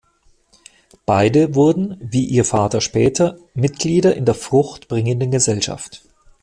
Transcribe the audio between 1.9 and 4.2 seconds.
wie ihr Vater später Mitglieder